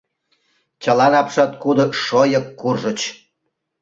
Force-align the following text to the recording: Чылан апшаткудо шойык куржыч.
Чылан 0.81 1.13
апшаткудо 1.21 1.85
шойык 2.03 2.45
куржыч. 2.59 2.99